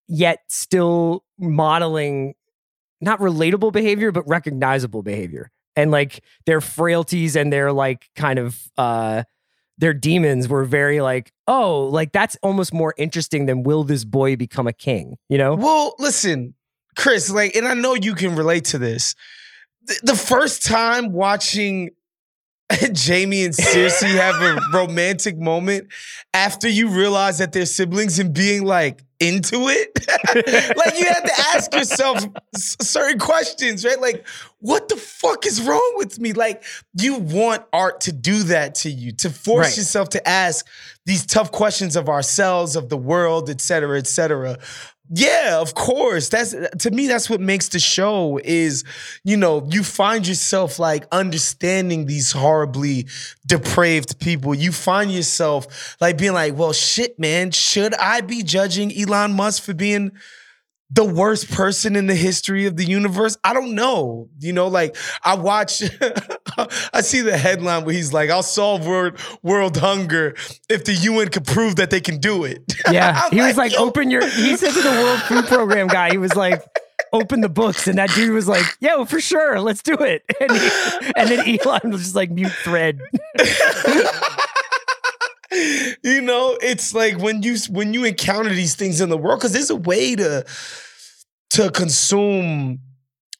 [0.07, 2.35] yet still modeling
[2.99, 8.59] not relatable behavior but recognizable behavior and like their frailties and their like kind of
[8.77, 9.23] uh
[9.77, 14.35] their demons were very like, oh, like that's almost more interesting than will this boy
[14.35, 15.55] become a king, you know?
[15.55, 16.55] Well, listen,
[16.95, 19.15] Chris, like, and I know you can relate to this.
[20.03, 21.91] The first time watching
[22.71, 25.87] Jaime and Cersei have a romantic moment
[26.33, 29.97] after you realize that they're siblings and being like into it.
[30.75, 32.25] like you have to ask yourself
[32.55, 33.99] certain questions, right?
[34.01, 34.27] Like,
[34.59, 36.33] what the fuck is wrong with me?
[36.33, 39.77] Like, you want art to do that to you, to force right.
[39.77, 40.65] yourself to ask
[41.05, 44.57] these tough questions of ourselves, of the world, et cetera, et cetera.
[45.09, 46.27] Yeah, of course.
[46.27, 48.83] That's to me that's what makes the show is,
[49.23, 53.07] you know, you find yourself like understanding these horribly
[53.45, 54.53] depraved people.
[54.53, 59.63] You find yourself like being like, "Well, shit, man, should I be judging Elon Musk
[59.63, 60.11] for being
[60.89, 63.37] the worst person in the history of the universe?
[63.43, 64.29] I don't know.
[64.39, 65.83] You know, like I watch,
[66.93, 70.35] I see the headline where he's like, I'll solve world, world hunger
[70.69, 72.61] if the UN could prove that they can do it.
[72.89, 73.29] Yeah.
[73.31, 76.17] he like, was like, open your, he said to the World Food Program guy, he
[76.17, 76.63] was like,
[77.11, 77.87] open the books.
[77.87, 79.59] And that dude was like, yeah, for sure.
[79.59, 80.23] Let's do it.
[80.39, 80.69] And, he,
[81.15, 83.01] and then Elon was just like, mute thread.
[86.03, 89.53] you know, it's like when you when you encounter these things in the world, because
[89.53, 90.45] there's a way to
[91.51, 92.79] to consume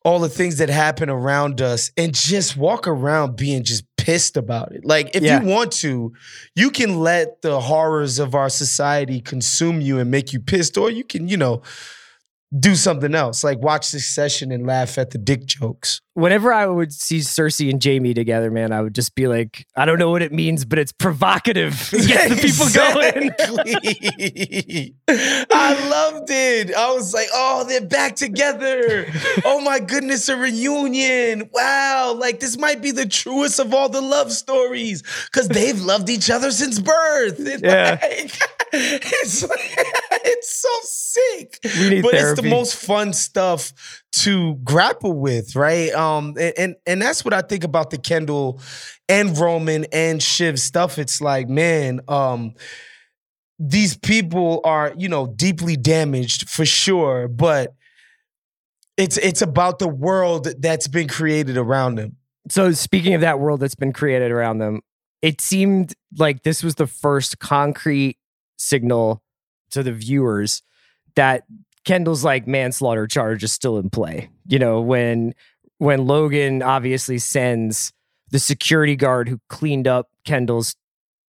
[0.03, 4.71] all the things that happen around us and just walk around being just pissed about
[4.71, 4.85] it.
[4.85, 5.41] Like if yeah.
[5.41, 6.13] you want to,
[6.55, 10.89] you can let the horrors of our society consume you and make you pissed, or
[10.89, 11.61] you can, you know,
[12.57, 16.01] do something else, like watch Succession and laugh at the dick jokes.
[16.13, 19.85] Whenever I would see Cersei and Jaime together, man, I would just be like, I
[19.85, 21.93] don't know what it means, but it's provocative.
[21.97, 23.31] It gets the people going.
[25.51, 26.73] I loved it.
[26.73, 29.05] I was like, oh, they're back together.
[29.43, 31.49] Oh my goodness, a reunion.
[31.51, 32.15] Wow.
[32.17, 35.03] Like this might be the truest of all the love stories.
[35.31, 37.39] Cause they've loved each other since birth.
[37.63, 37.99] yeah.
[38.01, 38.31] Like,
[38.73, 39.43] it's,
[40.47, 41.59] it's so sick.
[41.61, 42.17] But therapy.
[42.17, 43.73] it's the most fun stuff
[44.19, 45.91] to grapple with, right?
[45.93, 48.61] Um, and, and and that's what I think about the Kendall
[49.09, 50.97] and Roman and Shiv stuff.
[50.97, 52.53] It's like, man, um,
[53.59, 57.73] these people are, you know, deeply damaged for sure, but
[58.95, 62.15] it's it's about the world that's been created around them.
[62.49, 64.79] So speaking of that world that's been created around them,
[65.21, 68.17] it seemed like this was the first concrete
[68.57, 69.21] signal
[69.71, 70.61] to the viewers
[71.15, 71.43] that
[71.85, 74.29] Kendall's like manslaughter charge is still in play.
[74.47, 75.33] You know, when
[75.77, 77.93] when Logan obviously sends
[78.29, 80.75] the security guard who cleaned up Kendall's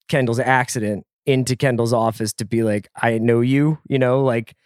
[0.08, 4.56] Kendall's accident into Kendall's office to be like, I know you, you know, like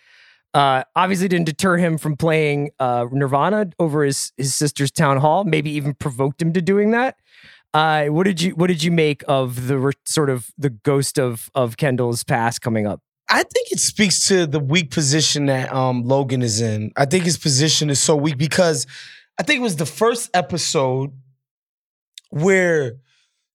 [0.54, 5.44] uh obviously didn't deter him from playing uh Nirvana over his his sister's town hall,
[5.44, 7.16] maybe even provoked him to doing that.
[7.74, 11.18] Uh what did you what did you make of the re- sort of the ghost
[11.18, 13.02] of of Kendall's past coming up?
[13.32, 16.92] I think it speaks to the weak position that um, Logan is in.
[16.96, 18.86] I think his position is so weak because
[19.40, 21.12] I think it was the first episode
[22.28, 22.96] where,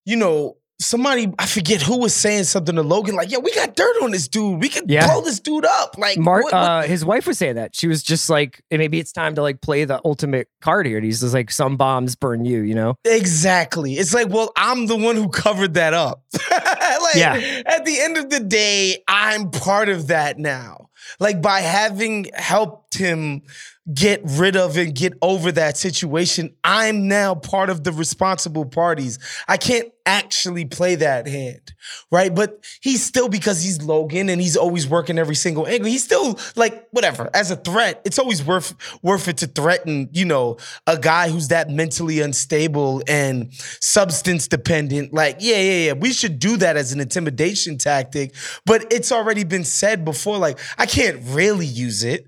[0.04, 3.74] you know, somebody I forget who was saying something to Logan like, "Yeah, we got
[3.74, 4.60] dirt on this dude.
[4.60, 5.06] We can Yeah.
[5.06, 7.88] blow this dude up." Like, Mark, what- what- uh, his wife was saying that she
[7.88, 10.96] was just like, maybe it's time to like play the ultimate card here.
[10.98, 12.94] And he's just like, some bombs burn you, you know?
[13.04, 13.94] Exactly.
[13.94, 16.22] It's like, well, I'm the one who covered that up.
[16.50, 17.34] like, Yeah.
[17.66, 20.88] at the end of the day, I'm part of that now.
[21.20, 23.42] Like, by having helped him
[23.92, 29.18] get rid of and get over that situation, I'm now part of the responsible parties.
[29.48, 31.72] I can't actually play that hand,
[32.10, 32.34] right?
[32.34, 36.38] But he's still, because he's Logan and he's always working every single angle, he's still
[36.56, 40.98] like, whatever, as a threat, it's always worth, worth it to threaten, you know, a
[40.98, 45.12] guy who's that mentally unstable and substance dependent.
[45.12, 48.34] Like, yeah, yeah, yeah, we should do that as an intimidation tactic.
[48.66, 52.26] But it's already been said before, like, I can't really use it.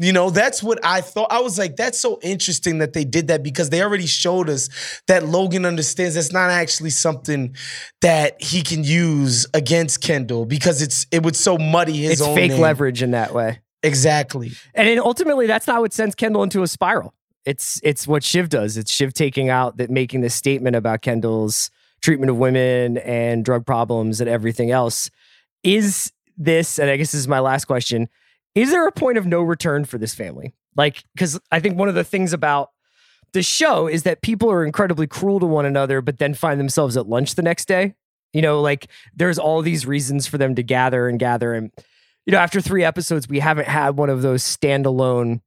[0.00, 1.32] You know, that's what I thought.
[1.32, 4.68] I was like, that's so interesting that they did that because they already showed us
[5.08, 7.56] that Logan understands that's not actually something
[8.00, 12.36] that he can use against Kendall because it's it would so muddy his it's own
[12.36, 12.60] fake name.
[12.60, 13.58] leverage in that way.
[13.82, 14.52] Exactly.
[14.74, 17.12] And then ultimately, that's not what sends Kendall into a spiral.
[17.44, 18.76] It's it's what Shiv does.
[18.76, 21.70] It's Shiv taking out that making this statement about Kendall's
[22.02, 25.10] treatment of women and drug problems and everything else.
[25.64, 28.08] Is this, and I guess this is my last question,
[28.62, 30.54] is there a point of no return for this family?
[30.76, 32.70] Like, because I think one of the things about
[33.32, 36.96] the show is that people are incredibly cruel to one another, but then find themselves
[36.96, 37.94] at lunch the next day.
[38.32, 41.54] You know, like there's all these reasons for them to gather and gather.
[41.54, 41.70] And,
[42.26, 45.40] you know, after three episodes, we haven't had one of those standalone,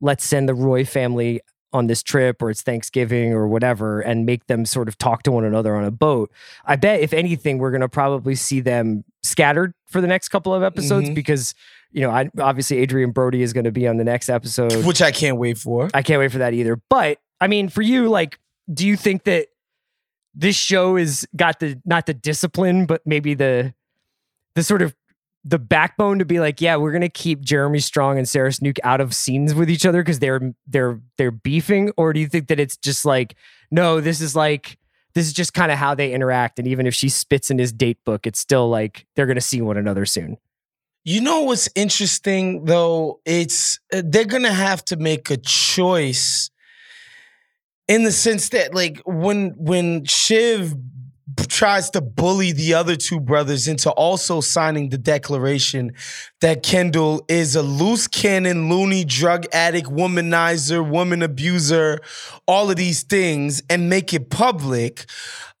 [0.00, 1.40] let's send the Roy family
[1.72, 5.32] on this trip or it's Thanksgiving or whatever and make them sort of talk to
[5.32, 6.30] one another on a boat.
[6.64, 10.54] I bet, if anything, we're going to probably see them scattered for the next couple
[10.54, 11.14] of episodes Mhm.
[11.16, 11.52] because,
[11.94, 14.84] you know, I, obviously Adrien Brody is going to be on the next episode.
[14.84, 15.88] Which I can't wait for.
[15.94, 16.80] I can't wait for that either.
[16.90, 18.40] But I mean, for you, like,
[18.72, 19.46] do you think that
[20.34, 23.74] this show is got the not the discipline, but maybe the
[24.56, 24.94] the sort of
[25.44, 29.00] the backbone to be like, yeah, we're gonna keep Jeremy Strong and Sarah Snook out
[29.00, 32.58] of scenes with each other because they're they're they're beefing, or do you think that
[32.58, 33.36] it's just like,
[33.70, 34.78] no, this is like
[35.14, 37.72] this is just kind of how they interact, and even if she spits in his
[37.72, 40.38] date book, it's still like they're gonna see one another soon.
[41.04, 43.20] You know what's interesting though?
[43.26, 46.50] It's uh, they're gonna have to make a choice
[47.86, 50.74] in the sense that like when when Shiv
[51.48, 55.92] tries to bully the other two brothers into also signing the declaration
[56.40, 62.00] that Kendall is a loose cannon, loony drug addict, womanizer, woman abuser,
[62.46, 65.04] all of these things and make it public.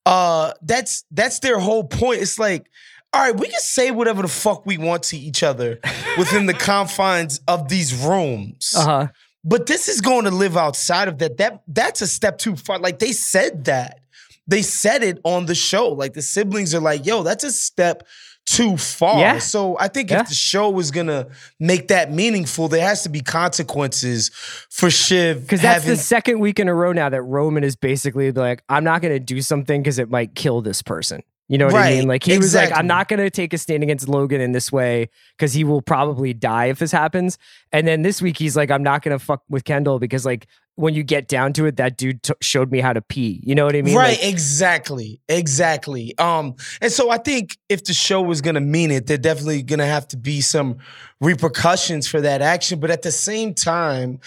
[0.06, 2.22] Uh that's that's their whole point.
[2.22, 2.70] It's like
[3.14, 5.78] all right, we can say whatever the fuck we want to each other
[6.18, 8.74] within the confines of these rooms.
[8.76, 9.06] Uh huh.
[9.44, 11.36] But this is going to live outside of that.
[11.36, 12.78] That that's a step too far.
[12.78, 14.00] Like they said that.
[14.46, 15.88] They said it on the show.
[15.90, 18.06] Like the siblings are like, yo, that's a step
[18.46, 19.18] too far.
[19.18, 19.38] Yeah.
[19.38, 20.20] So I think Yeah.
[20.20, 21.28] if the show is gonna
[21.60, 24.30] make that meaningful, there has to be consequences
[24.70, 25.42] for Shiv.
[25.42, 28.62] Because that's having, the second week in a row now that Roman is basically like,
[28.68, 31.22] I'm not going to do something because it might kill this person.
[31.48, 32.08] You know what Right, I mean?
[32.08, 32.72] Like he was like.
[32.74, 36.32] I'm not gonna take a stand against Logan in this way because he will probably
[36.32, 37.36] die if this happens.
[37.70, 40.94] And then this week he's like, I'm not gonna fuck with Kendall because like when
[40.94, 43.40] you get down to it, that dude t- showed me how to pee.
[43.44, 43.94] You know what I mean?
[43.94, 45.20] right, Like, exactly.
[45.28, 46.16] Exactly.
[46.18, 49.86] Um, and so I think if the show was gonna mean it, there definitely gonna
[49.86, 50.78] have to be some
[51.20, 52.80] repercussions for that action.
[52.80, 54.18] But at the same time,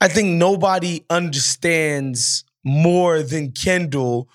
[0.00, 4.28] I think nobody understands more than Kendall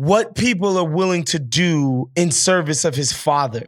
[0.00, 3.66] what people are willing to do in service of his father.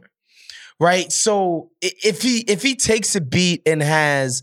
[0.79, 1.11] Right?
[1.11, 4.41] So if he if he takes a beat and has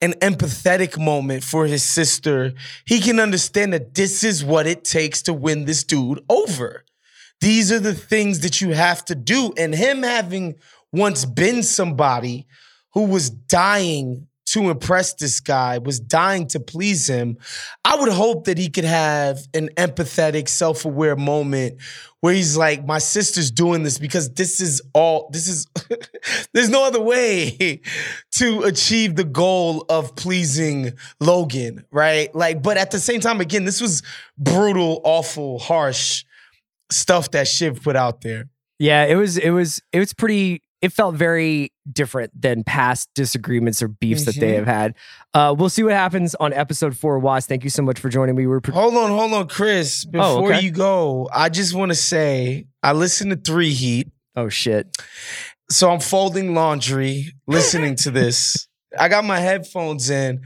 [0.00, 2.54] an empathetic moment for his sister,
[2.86, 6.84] he can understand that this is what it takes to win this dude over.
[7.40, 9.52] These are the things that you have to do.
[9.56, 10.56] And him having
[10.92, 12.48] once been somebody
[12.94, 17.36] who was dying to impress this guy, was dying to please him,
[17.84, 21.80] I would hope that he could have an empathetic, self aware moment
[22.20, 25.66] where he's like, my sister's doing this because this is all, this is,
[26.52, 27.80] there's no other way
[28.32, 32.34] to achieve the goal of pleasing Logan, right?
[32.34, 34.02] Like, but at the same time, again, this was
[34.36, 36.24] brutal, awful, harsh
[36.90, 38.48] stuff that Shiv put out there.
[38.78, 43.82] yeah, it was it was it was pretty it felt very different than past disagreements
[43.82, 44.56] or beefs that they Mhm.
[44.58, 44.94] have had.
[45.34, 47.18] Uh, we'll see what happens on episode four.
[47.18, 48.42] Wos, thank you so much for joining me.
[48.42, 50.04] We were pre- Hold on, hold on, Chris.
[50.04, 50.60] Before okay.
[50.60, 54.08] you go, I just want to say I listened to Three Heat.
[54.36, 54.86] oh shit.
[55.70, 58.68] So I'm folding laundry, listening to this.
[58.98, 60.40] I got my headphones in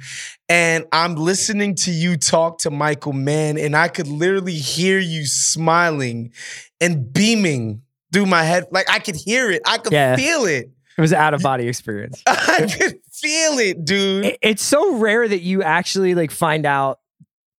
[0.49, 5.27] and I'm listening to you talk to Michael Mann, and I could literally hear you
[5.27, 6.33] smiling
[6.81, 7.83] and beaming
[8.13, 8.65] through my head.
[8.71, 10.17] Like I could hear it, I could Yeah.
[10.17, 10.71] feel it.
[10.97, 12.23] It was an out of body experience.
[12.27, 14.27] I could feel it, dude.
[14.27, 16.99] It- it's so rare that you actually like find out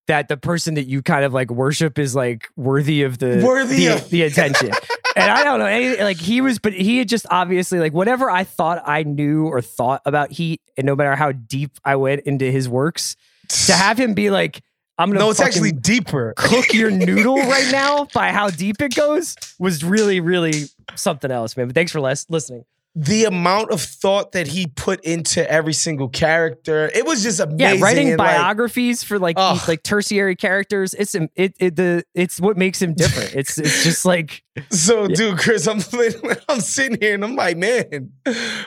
[0.06, 3.86] that the person that you kind of like worship is like worthy of the Worthy
[3.86, 4.70] the, of- the attention.
[5.16, 8.30] and I don't know anything like he was, but he had just obviously like whatever
[8.30, 12.22] I thought I knew or thought about Heat, and no matter how deep I went
[12.26, 13.16] into his works,
[13.48, 14.62] to have him be like,
[14.98, 16.34] I'm gonna no, it's actually deeper.
[16.36, 20.64] cook your noodle right now by how deep it goes was really, really
[20.94, 21.66] something else, man.
[21.66, 22.64] But thanks for les- listening.
[22.94, 27.58] the amount of thought that he put into every single character, it was just amazing.
[27.78, 29.56] Yeah, writing and, like, biographies for like Ugh.
[29.56, 30.94] these, like tertiary characters.
[30.94, 33.34] It's it, it the it's what makes him different.
[33.34, 35.80] It's it's just like So, dude, Chris, I'm
[36.48, 38.12] I'm sitting here and I'm like, man,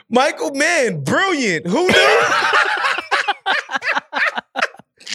[0.09, 1.65] Michael Mann, brilliant.
[1.67, 2.21] Who knew?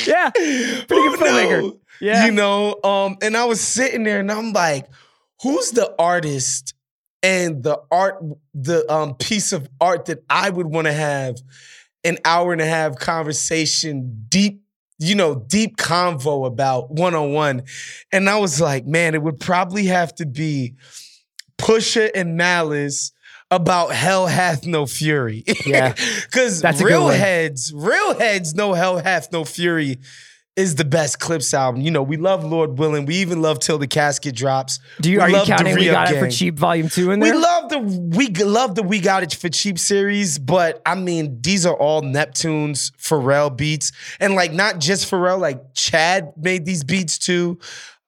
[0.07, 1.79] yeah, Pretty good filmmaker.
[2.01, 2.27] yeah.
[2.27, 4.87] You know, um, and I was sitting there and I'm like,
[5.43, 6.75] who's the artist
[7.23, 8.23] and the art,
[8.55, 11.37] the um piece of art that I would want to have
[12.05, 14.63] an hour and a half conversation, deep,
[14.99, 17.63] you know, deep convo about one on one.
[18.11, 20.75] And I was like, man, it would probably have to be
[21.59, 23.13] Pusha and Malice
[23.53, 25.45] about Hell Hath No Fury.
[25.67, 25.95] Yeah.
[26.23, 29.99] Because That's real heads, real heads know Hell Hath No Fury
[30.57, 31.83] is the best Clipse album.
[31.83, 33.05] You know, we love Lord Willing.
[33.05, 34.81] We even love Till the Casket Drops.
[35.01, 37.35] Do you We are you counting we got it for cheap volume two in there?
[37.35, 41.41] We love the we love the We Got It for Cheap series, but I mean,
[41.43, 43.93] these are all Neptunes Pharrell beats.
[44.21, 47.59] And like not just Pharrell, like Chad made these beats too.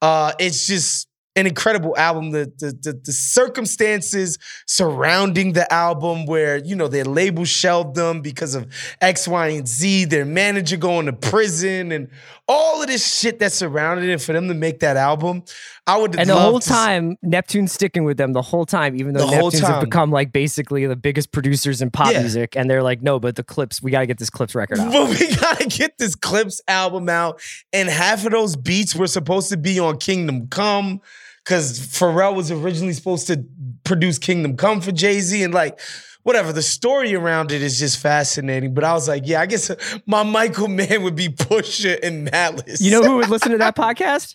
[0.01, 2.31] Uh it's just an incredible album.
[2.31, 8.21] The, the the the circumstances surrounding the album, where you know their label shelved them
[8.21, 8.67] because of
[9.01, 12.09] X, Y, and Z, their manager going to prison, and
[12.47, 14.21] all of this shit that surrounded it.
[14.21, 15.43] For them to make that album,
[15.87, 16.19] I would.
[16.19, 19.21] and the whole to s- time, Neptunes sticking with them the whole time, even though
[19.27, 22.21] The whole Neptunes have become like basically the biggest producers in pop Yeah.
[22.21, 24.79] music, and they're like, no, but the Clipse, we got to get this Clipse record
[24.79, 24.93] out.
[24.93, 27.41] But we gotta get this Clipse album out,
[27.73, 31.01] and half of those beats were supposed to be on Kingdom Come,
[31.45, 33.45] because Pharrell was originally supposed to
[33.85, 35.79] produce Kingdom Come for Jay Z, and like
[36.25, 36.53] whatever.
[36.53, 38.75] The story around it is just fascinating.
[38.75, 39.71] But I was like, yeah, I guess
[40.07, 42.81] my Michael Mann would be Pusha and Malice.
[42.83, 44.35] You know who would listen to that podcast?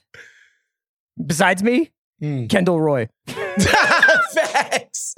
[1.23, 2.47] Besides me, Hmm.
[2.47, 3.07] Kendall Roy.
[4.33, 5.15] Facts.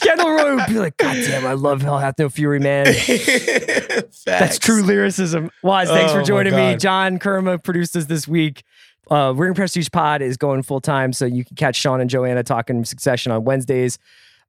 [0.00, 2.86] Kendall Roy would be like, God damn, I love Hell Hath No Fury, man.
[2.92, 4.24] Facts.
[4.24, 5.50] That's true lyricism.
[5.62, 6.76] Wos, thanks Oh, for joining me.
[6.76, 8.64] John Kermah produced us this week.
[9.10, 12.42] Uh, Ring Prestige Pod is going full time, so you can catch Sean and Joanna
[12.42, 13.98] talking Succession on Wednesdays.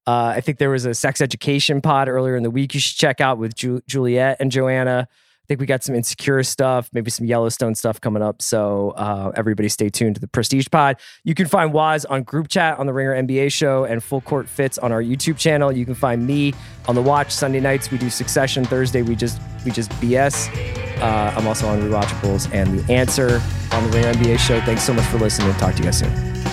[0.07, 2.97] Uh, I think there was a sex education pod earlier in the week you should
[2.97, 5.07] check out with Ju- Juliet and Joanna.
[5.11, 8.41] I think we got some insecure stuff, maybe some Yellowstone stuff coming up.
[8.41, 10.97] So uh, everybody stay tuned to the Prestige Pod.
[11.23, 14.49] You can find Wos on group chat on the Ringer NBA show and Full Court
[14.49, 15.71] Fits on our YouTube channel.
[15.71, 16.53] You can find me
[16.89, 17.91] on the Watch Sunday nights.
[17.91, 18.65] We do Succession.
[18.65, 20.49] Thursday we just we just BS.
[20.99, 23.41] Uh, I'm also on Rewatchables and The Answer
[23.71, 24.59] on the Ringer NBA show.
[24.61, 25.53] Thanks so much for listening.
[25.55, 26.46] Talk to you guys soon.